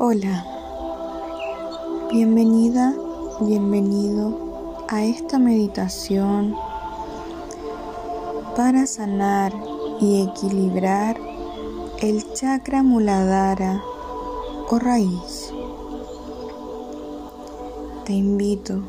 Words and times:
Hola, 0.00 0.46
bienvenida, 2.12 2.94
bienvenido 3.40 4.84
a 4.86 5.02
esta 5.02 5.40
meditación 5.40 6.54
para 8.54 8.86
sanar 8.86 9.52
y 10.00 10.22
equilibrar 10.22 11.20
el 12.00 12.32
chakra 12.32 12.84
muladhara 12.84 13.82
o 14.70 14.78
raíz. 14.78 15.52
Te 18.04 18.12
invito 18.12 18.80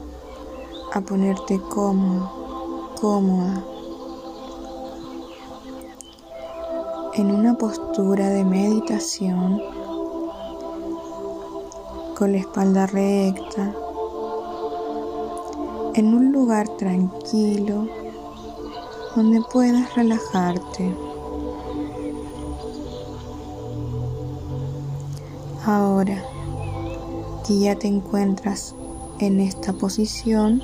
a 0.94 1.02
ponerte 1.02 1.60
cómodo, 1.70 2.94
cómoda, 3.02 3.64
en 7.16 7.32
una 7.32 7.58
postura 7.58 8.30
de 8.30 8.46
meditación 8.46 9.79
con 12.20 12.34
la 12.34 12.40
espalda 12.40 12.86
recta, 12.86 13.74
en 15.96 16.14
un 16.14 16.34
lugar 16.34 16.68
tranquilo 16.76 17.88
donde 19.16 19.42
puedas 19.54 19.96
relajarte. 19.96 20.94
Ahora 25.66 26.22
que 27.48 27.58
ya 27.58 27.80
te 27.80 27.88
encuentras 27.88 28.76
en 29.20 29.40
esta 29.40 29.72
posición, 29.72 30.62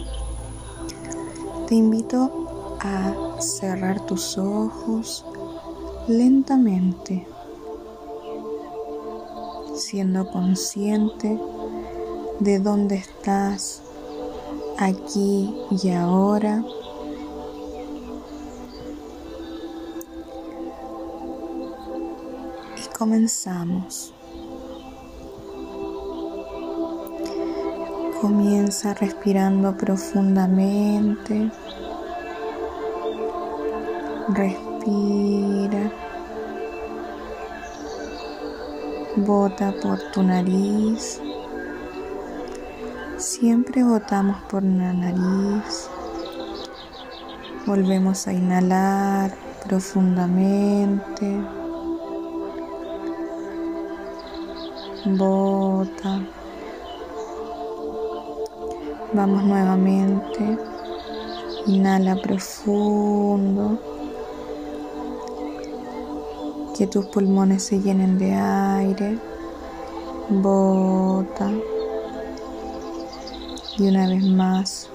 te 1.67 1.75
invito 1.75 2.77
a 2.81 3.39
cerrar 3.39 4.05
tus 4.05 4.37
ojos 4.37 5.25
lentamente, 6.09 7.25
siendo 9.95 10.29
consciente 10.29 11.39
de 12.41 12.59
dónde 12.59 12.95
estás 12.95 13.81
aquí 14.77 15.55
y 15.71 15.89
ahora. 15.91 16.61
Y 22.75 22.97
comenzamos. 22.97 24.13
Comienza 28.19 28.93
respirando 28.95 29.77
profundamente. 29.77 31.49
Respira. 34.27 36.04
Bota 39.17 39.73
por 39.81 39.97
tu 40.11 40.23
nariz. 40.23 41.21
Siempre 43.17 43.81
botamos 43.81 44.35
por 44.49 44.61
la 44.61 44.91
nariz. 44.91 45.89
Volvemos 47.65 48.27
a 48.27 48.33
inhalar 48.33 49.31
profundamente. 49.65 51.39
Bota. 55.05 56.19
Vamos 59.13 59.43
nuevamente. 59.45 60.57
Inhala 61.67 62.17
profundo. 62.17 63.94
Que 66.75 66.87
tus 66.87 67.05
pulmones 67.05 67.63
se 67.63 67.79
llenen 67.79 68.17
de 68.17 68.33
aire. 68.33 69.17
Bota. 70.29 71.49
Y 73.77 73.87
una 73.87 74.07
vez 74.09 74.23
más, 74.23 74.89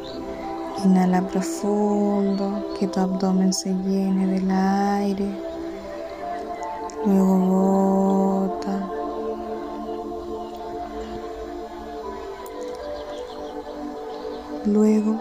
inhala 0.85 1.27
profundo, 1.29 2.75
que 2.79 2.87
tu 2.87 3.01
abdomen 3.01 3.53
se 3.53 3.71
llene 3.71 4.27
del 4.27 4.51
aire. 4.51 5.31
Luego 7.07 7.39
bota. 8.59 8.91
Luego 14.67 15.19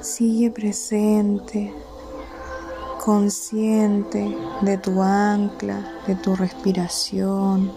sigue 0.00 0.50
presente, 0.50 1.74
consciente 3.02 4.36
de 4.60 4.78
tu 4.78 5.00
ancla, 5.02 6.02
de 6.06 6.14
tu 6.16 6.36
respiración, 6.36 7.72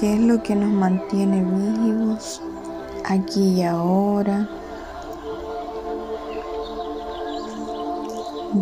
qué 0.00 0.14
es 0.14 0.20
lo 0.20 0.42
que 0.42 0.54
nos 0.54 0.70
mantiene 0.70 1.42
vivos 1.42 2.40
aquí 3.04 3.58
y 3.58 3.62
ahora. 3.62 4.48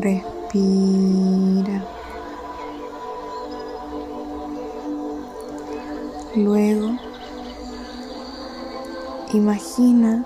Respira. 0.01 1.85
Luego 6.37 6.91
Imagina 9.33 10.25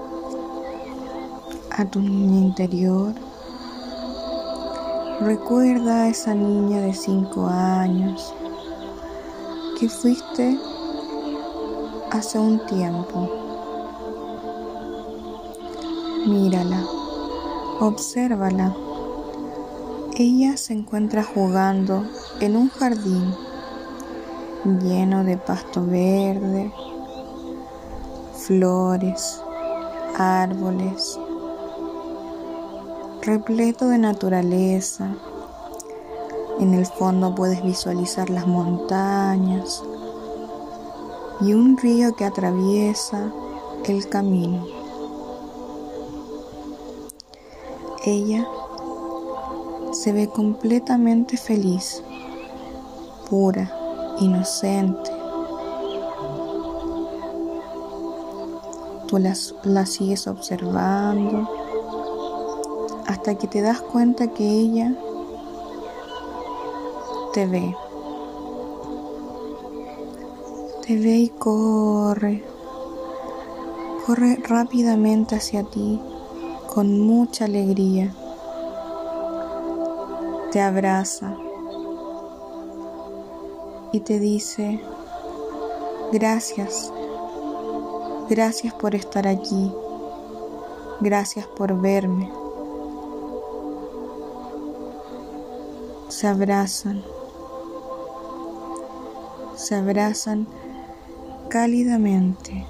a 1.70 1.84
tu 1.84 2.00
niña 2.00 2.40
interior. 2.40 3.12
Recuerda 5.20 6.02
a 6.02 6.08
esa 6.08 6.34
niña 6.34 6.80
de 6.80 6.92
5 6.92 7.46
años 7.46 8.34
que 9.78 9.88
fuiste 9.88 10.58
hace 12.10 12.38
un 12.38 12.64
tiempo. 12.66 13.30
Mírala, 16.26 16.84
obsérvala. 17.80 18.74
Ella 20.16 20.56
se 20.56 20.72
encuentra 20.72 21.22
jugando 21.22 22.04
en 22.40 22.56
un 22.56 22.68
jardín 22.70 23.34
lleno 24.64 25.24
de 25.24 25.36
pasto 25.36 25.84
verde 25.84 26.72
flores, 28.46 29.40
árboles, 30.18 31.18
repleto 33.24 33.88
de 33.88 33.98
naturaleza. 33.98 35.14
En 36.60 36.74
el 36.74 36.86
fondo 36.86 37.34
puedes 37.34 37.62
visualizar 37.62 38.28
las 38.28 38.46
montañas 38.46 39.82
y 41.40 41.54
un 41.54 41.76
río 41.78 42.14
que 42.14 42.24
atraviesa 42.24 43.32
el 43.86 44.08
camino. 44.08 44.66
Ella 48.04 48.46
se 49.92 50.12
ve 50.12 50.28
completamente 50.28 51.38
feliz, 51.38 52.02
pura, 53.30 53.70
inocente. 54.20 55.10
Tú 59.06 59.18
la, 59.18 59.86
sigues 59.86 60.26
observando 60.26 61.63
hasta 63.24 63.38
que 63.38 63.46
te 63.46 63.62
das 63.62 63.80
cuenta 63.80 64.26
que 64.34 64.46
ella 64.46 64.94
te 67.32 67.46
ve. 67.46 67.74
Te 70.86 70.98
ve 70.98 71.16
y 71.16 71.28
corre. 71.30 72.44
Corre 74.04 74.36
rápidamente 74.46 75.36
hacia 75.36 75.62
ti 75.62 75.98
con 76.74 77.00
mucha 77.00 77.46
alegría. 77.46 78.14
Te 80.52 80.60
abraza 80.60 81.34
y 83.90 84.00
te 84.00 84.18
dice, 84.18 84.82
gracias 86.12 86.92
Gracias 88.28 88.74
por 88.74 88.94
estar 88.94 89.26
aquí. 89.26 89.72
Gracias 91.00 91.46
por 91.46 91.78
verme. 91.80 92.43
Se 96.14 96.28
abrazan. 96.28 97.02
Se 99.56 99.74
abrazan 99.74 100.46
cálidamente 101.50 102.64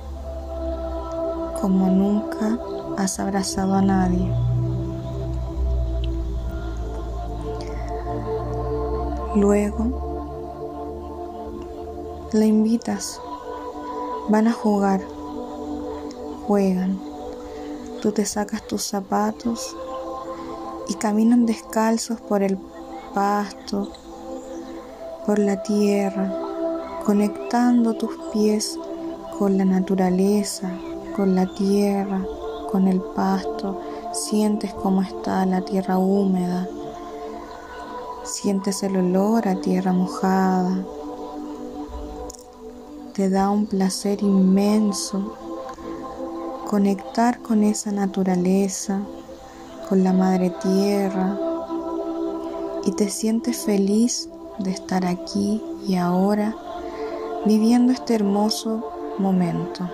como 1.60 1.88
nunca 1.88 2.58
has 2.96 3.20
abrazado 3.20 3.74
a 3.74 3.82
nadie. 3.82 4.32
Luego 9.36 9.84
la 12.32 12.46
invitas, 12.46 13.20
van 14.30 14.48
a 14.48 14.52
jugar 14.54 15.02
juegan. 16.46 16.98
Tú 18.00 18.10
te 18.10 18.24
sacas 18.24 18.66
tus 18.66 18.84
zapatos 18.84 19.76
y 20.88 20.94
caminan 20.94 21.44
descalzos 21.44 22.22
por 22.22 22.42
el 22.42 22.56
pasto, 23.14 23.88
por 25.24 25.38
la 25.38 25.62
tierra, 25.62 26.30
conectando 27.06 27.94
tus 27.94 28.10
pies 28.32 28.78
con 29.38 29.56
la 29.56 29.64
naturaleza, 29.64 30.70
con 31.16 31.34
la 31.34 31.46
tierra, 31.54 32.20
con 32.70 32.88
el 32.88 33.00
pasto. 33.00 33.80
Sientes 34.12 34.74
cómo 34.74 35.00
está 35.00 35.46
la 35.46 35.62
tierra 35.62 35.96
húmeda. 35.96 36.68
Sientes 38.24 38.82
el 38.82 38.96
olor 38.96 39.48
a 39.48 39.60
tierra 39.60 39.92
mojada. 39.92 40.84
Te 43.14 43.30
da 43.30 43.48
un 43.48 43.66
placer 43.66 44.22
inmenso 44.22 45.36
conectar 46.68 47.40
con 47.40 47.62
esa 47.62 47.92
naturaleza, 47.92 49.00
con 49.88 50.02
la 50.02 50.12
madre 50.12 50.50
tierra 50.60 51.43
y 52.84 52.92
te 52.92 53.08
sientes 53.08 53.64
feliz 53.64 54.28
de 54.58 54.70
estar 54.70 55.06
aquí 55.06 55.62
y 55.86 55.96
ahora 55.96 56.54
viviendo 57.46 57.92
este 57.92 58.14
hermoso 58.14 59.14
momento. 59.18 59.88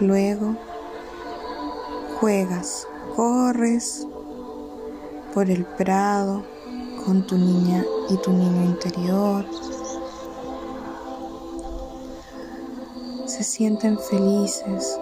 Luego 0.00 0.56
juegas, 2.20 2.86
corres 3.16 4.06
por 5.34 5.50
el 5.50 5.64
prado 5.64 6.44
con 7.04 7.26
tu 7.26 7.36
niña 7.36 7.84
y 8.08 8.16
tu 8.18 8.32
niño 8.32 8.64
interior. 8.64 9.44
Se 13.26 13.42
sienten 13.42 13.98
felices. 13.98 14.98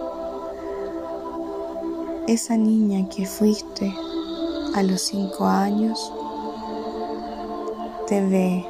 Esa 2.27 2.57
niña 2.57 3.07
que 3.09 3.25
fuiste 3.25 3.93
a 4.75 4.83
los 4.83 5.01
cinco 5.01 5.45
años 5.45 6.11
te 8.07 8.25
ve 8.25 8.65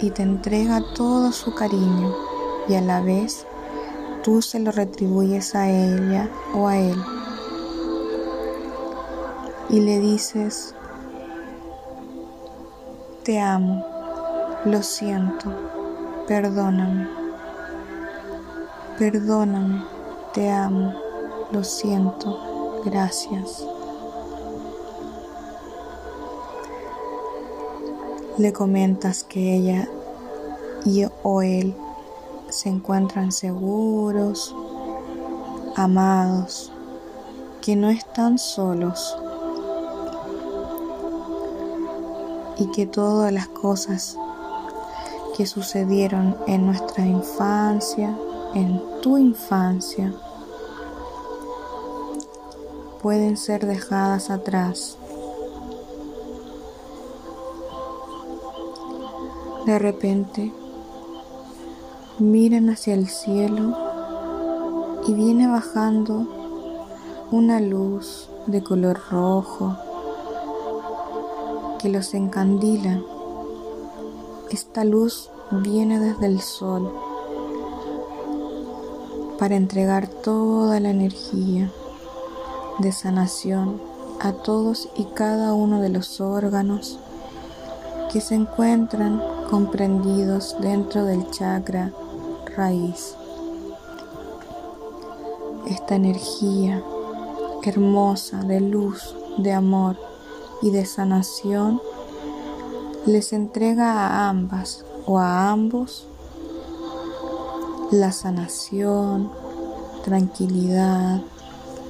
y 0.00 0.10
te 0.10 0.22
entrega 0.22 0.82
todo 0.94 1.30
su 1.30 1.54
cariño 1.54 2.14
y 2.68 2.74
a 2.74 2.80
la 2.80 3.00
vez 3.00 3.46
tú 4.22 4.42
se 4.42 4.58
lo 4.58 4.72
retribuyes 4.72 5.54
a 5.54 5.68
ella 5.68 6.28
o 6.54 6.66
a 6.66 6.78
él 6.78 6.96
y 9.70 9.80
le 9.80 10.00
dices, 10.00 10.74
te 13.22 13.38
amo, 13.38 13.84
lo 14.64 14.82
siento, 14.82 15.52
perdóname, 16.26 17.08
perdóname, 18.98 19.84
te 20.34 20.50
amo, 20.50 20.94
lo 21.52 21.62
siento, 21.62 22.82
gracias. 22.84 23.64
Le 28.38 28.52
comentas 28.52 29.24
que 29.24 29.56
ella 29.56 29.88
y 30.84 31.04
o 31.22 31.42
él 31.42 31.74
se 32.48 32.68
encuentran 32.68 33.32
seguros, 33.32 34.54
amados, 35.76 36.72
que 37.60 37.76
no 37.76 37.90
están 37.90 38.38
solos 38.38 39.16
y 42.56 42.70
que 42.72 42.86
todas 42.86 43.32
las 43.32 43.48
cosas 43.48 44.16
que 45.36 45.46
sucedieron 45.46 46.36
en 46.46 46.66
nuestra 46.66 47.06
infancia, 47.06 48.16
en 48.54 48.82
tu 49.00 49.16
infancia, 49.18 50.12
pueden 53.02 53.36
ser 53.36 53.66
dejadas 53.66 54.30
atrás 54.30 54.98
De 59.66 59.78
repente, 59.78 60.52
miran 62.18 62.70
hacia 62.70 62.94
el 62.94 63.08
cielo 63.08 63.76
y 65.06 65.12
viene 65.12 65.46
bajando 65.46 66.26
una 67.30 67.60
luz 67.60 68.30
de 68.46 68.62
color 68.62 69.00
rojo 69.10 69.76
que 71.78 71.90
los 71.90 72.14
encandila. 72.14 73.02
Esta 74.50 74.84
luz 74.84 75.30
viene 75.50 76.00
desde 76.00 76.26
el 76.26 76.40
sol 76.40 76.92
para 79.38 79.56
entregar 79.56 80.08
toda 80.08 80.80
la 80.80 80.90
energía 80.90 81.70
de 82.78 82.92
sanación 82.92 83.80
a 84.20 84.32
todos 84.32 84.88
y 84.96 85.04
cada 85.04 85.54
uno 85.54 85.80
de 85.80 85.90
los 85.90 86.20
órganos 86.20 86.98
que 88.12 88.20
se 88.20 88.34
encuentran 88.34 89.22
comprendidos 89.50 90.56
dentro 90.60 91.04
del 91.04 91.28
chakra 91.30 91.92
raíz. 92.56 93.16
Esta 95.66 95.96
energía 95.96 96.82
hermosa 97.64 98.38
de 98.44 98.60
luz, 98.60 99.16
de 99.38 99.52
amor 99.52 99.96
y 100.62 100.70
de 100.70 100.86
sanación 100.86 101.80
les 103.06 103.32
entrega 103.32 104.06
a 104.06 104.28
ambas 104.28 104.84
o 105.06 105.18
a 105.18 105.50
ambos 105.50 106.06
la 107.90 108.12
sanación, 108.12 109.30
tranquilidad, 110.04 111.22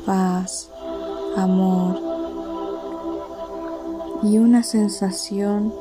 paz, 0.07 0.71
amor 1.37 2.01
y 4.23 4.39
una 4.39 4.63
sensación 4.63 5.75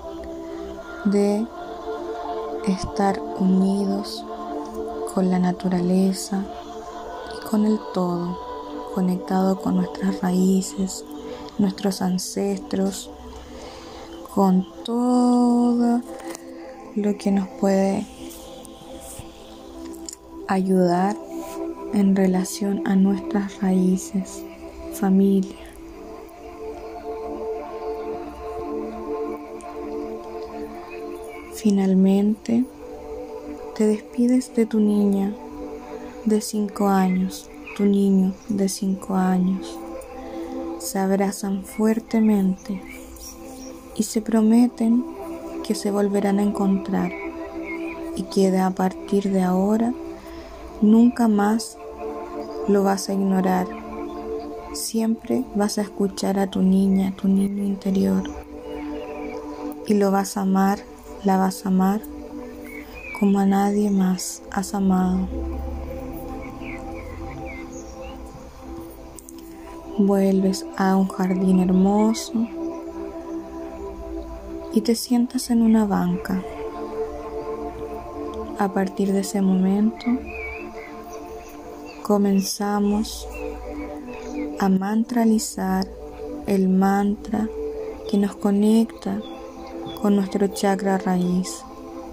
de 1.06 1.46
estar 2.68 3.22
unidos 3.40 4.24
con 5.14 5.30
la 5.30 5.40
naturaleza 5.40 6.46
y 7.36 7.48
con 7.48 7.66
el 7.66 7.80
todo, 7.94 8.38
conectado 8.94 9.60
con 9.60 9.76
nuestras 9.76 10.22
raíces, 10.22 11.06
nuestros 11.58 12.02
ancestros, 12.02 13.10
con 14.34 14.66
todo 14.84 16.02
lo 16.96 17.18
que 17.18 17.32
nos 17.32 17.48
puede 17.60 18.06
ayudar 20.48 21.16
en 21.94 22.16
relación 22.16 22.88
a 22.88 22.96
nuestras 22.96 23.62
raíces, 23.62 24.44
familia. 24.94 25.69
Finalmente, 31.62 32.64
te 33.76 33.86
despides 33.86 34.56
de 34.56 34.66
tu 34.66 34.80
niña 34.80 35.36
de 36.24 36.40
cinco 36.40 36.88
años, 36.88 37.50
tu 37.76 37.84
niño 37.84 38.32
de 38.48 38.70
cinco 38.70 39.16
años. 39.16 39.78
Se 40.78 41.00
abrazan 41.00 41.66
fuertemente 41.66 42.82
y 43.98 44.04
se 44.04 44.22
prometen 44.22 45.04
que 45.68 45.76
se 45.76 45.92
volverán 45.92 46.40
a 46.40 46.44
encontrar 46.44 47.12
y 48.16 48.24
que 48.24 48.58
a 48.58 48.70
partir 48.70 49.30
de 49.30 49.42
ahora 49.42 49.94
nunca 50.82 51.28
más 51.28 51.78
lo 52.70 52.84
vas 52.84 53.10
a 53.10 53.14
ignorar. 53.14 53.68
Siempre 54.72 55.44
vas 55.56 55.78
a 55.78 55.82
escuchar 55.82 56.40
a 56.40 56.50
tu 56.50 56.62
niña, 56.62 57.14
tu 57.18 57.28
niño 57.28 57.66
interior 57.66 58.24
y 59.86 59.96
lo 59.96 60.10
vas 60.10 60.38
a 60.38 60.44
amar 60.44 60.80
la 61.24 61.38
vas 61.38 61.66
a 61.66 61.70
amar 61.70 62.02
como 63.20 63.40
a 63.40 63.46
nadie 63.46 63.92
más 63.92 64.42
has 64.52 64.74
amado. 64.74 65.28
Vuelves 69.98 70.66
a 70.78 70.96
un 70.96 71.10
jardín 71.10 71.60
hermoso 71.60 72.48
y 74.74 74.82
te 74.82 74.96
sientas 74.96 75.50
en 75.50 75.62
una 75.62 75.86
banca. 75.86 76.42
A 78.58 78.74
partir 78.74 79.12
de 79.12 79.22
ese 79.22 79.42
momento 79.42 80.06
comenzamos 82.04 83.28
a 84.60 84.70
mantralizar 84.70 85.86
el 86.48 86.70
mantra 86.70 87.50
que 88.10 88.18
nos 88.18 88.36
conecta 88.36 89.22
con 90.02 90.16
nuestro 90.16 90.48
chakra 90.48 90.98
raíz 90.98 91.64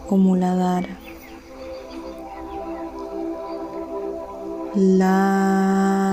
o 0.08 0.16
muladhara. 0.16 0.98
La 4.74 6.05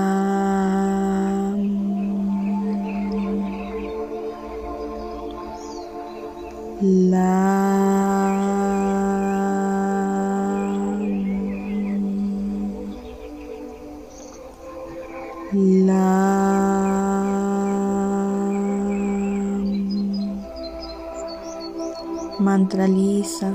mantraliza 22.38 23.52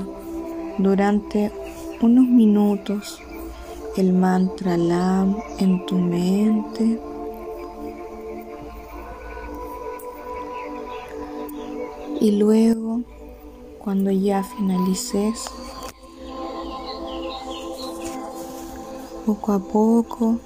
durante 0.78 1.52
unos 2.00 2.26
minutos 2.26 3.20
el 3.96 4.12
mantra 4.12 4.76
LAM 4.76 5.36
en 5.58 5.84
tu 5.86 5.96
mente. 5.96 7.00
Y 12.20 12.32
luego, 12.32 13.02
cuando 13.78 14.10
ya 14.10 14.42
finalices, 14.42 15.44
poco 19.26 19.52
a 19.52 19.58
poco 19.58 20.38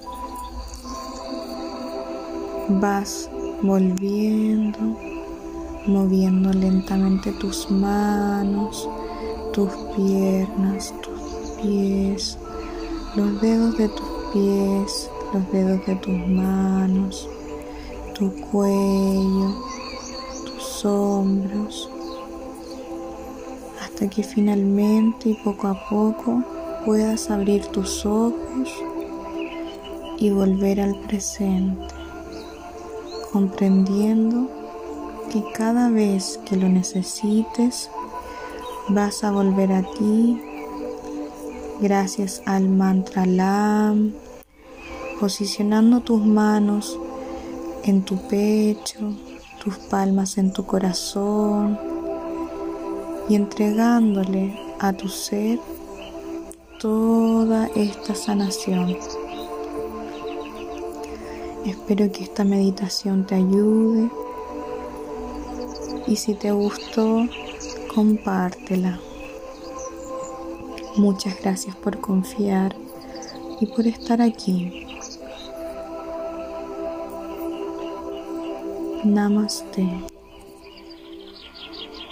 vas 2.69 3.29
volviendo, 3.63 4.79
moviendo 5.87 6.51
lentamente 6.53 7.33
tus 7.33 7.71
manos, 7.71 8.89
tus 9.53 9.71
piernas, 9.95 10.95
tus 11.03 11.51
pies, 11.61 12.39
los 13.15 13.41
dedos 13.41 13.77
de 13.77 13.89
tus 13.89 14.09
pies, 14.33 15.11
los 15.33 15.53
dedos 15.53 15.87
de 15.87 15.97
tus 15.97 16.27
manos, 16.27 17.29
tu 18.15 18.33
cuello, 18.51 19.55
tus 20.47 20.85
hombros, 20.87 21.91
hasta 23.83 24.09
que 24.09 24.23
finalmente 24.23 25.31
y 25.31 25.35
poco 25.35 25.69
a 25.69 25.89
poco 25.89 26.43
puedas 26.87 27.31
abrir 27.31 27.67
tus 27.67 28.07
ojos 28.07 28.71
y 30.19 30.31
volver 30.31 30.81
al 30.81 30.99
presente, 31.01 31.95
comprendiendo 33.33 34.64
que 35.35 35.43
cada 35.51 35.91
vez 35.91 36.39
que 36.47 36.55
lo 36.55 36.69
necesites 36.69 37.91
vas 38.89 39.25
a 39.25 39.33
volver 39.33 39.73
a 39.73 39.83
ti 39.83 40.41
gracias 41.81 42.41
al 42.47 42.69
mantra 42.69 43.27
LAM, 43.27 44.13
posicionando 45.19 46.03
tus 46.03 46.25
manos 46.25 46.97
en 47.83 48.05
tu 48.05 48.17
pecho, 48.29 49.01
tus 49.61 49.77
palmas 49.77 50.39
en 50.39 50.53
tu 50.53 50.67
corazón 50.67 51.81
y 53.29 53.35
entregándole 53.35 54.57
a 54.79 54.93
tu 54.93 55.09
ser 55.09 55.59
toda 56.79 57.67
esta 57.75 58.15
sanación. 58.15 58.97
Espero 61.67 62.13
que 62.13 62.23
esta 62.23 62.45
meditación 62.45 63.27
te 63.27 63.35
ayude 63.35 64.09
y 66.07 66.17
si 66.17 66.35
te 66.35 66.53
gustó, 66.53 67.27
compártela. 67.95 69.01
Muchas 70.97 71.41
gracias 71.41 71.75
por 71.77 72.01
confiar 72.01 72.75
y 73.61 73.67
por 73.67 73.87
estar 73.87 74.23
aquí. 74.23 74.87
Namaste. 79.05 80.14